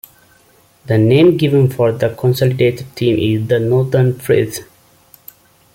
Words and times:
The 0.87 0.97
name 0.97 1.37
given 1.37 1.69
for 1.69 1.91
the 1.91 2.09
consolidated 2.15 2.95
team 2.95 3.19
is 3.43 3.47
the 3.47 3.59
Northern 3.59 4.17
Freeze. 4.17 4.61